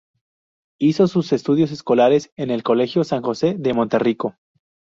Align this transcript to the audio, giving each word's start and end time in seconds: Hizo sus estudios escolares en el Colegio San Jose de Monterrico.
Hizo 0.79 1.07
sus 1.07 1.31
estudios 1.31 1.69
escolares 1.71 2.31
en 2.35 2.49
el 2.49 2.63
Colegio 2.63 3.03
San 3.03 3.21
Jose 3.21 3.55
de 3.59 3.75
Monterrico. 3.75 4.35